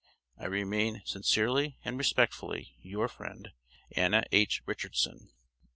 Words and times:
I 0.35 0.45
remain, 0.45 1.03
sincerely 1.05 1.77
and 1.85 1.95
respectfully, 1.95 2.75
your 2.81 3.07
friend, 3.07 3.51
Anna 3.91 4.23
H. 4.31 4.63
Richardson. 4.65 5.29